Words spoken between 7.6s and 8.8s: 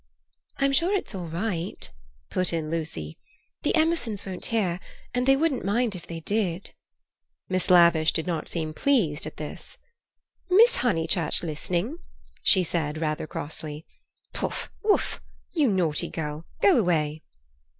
Lavish did not seem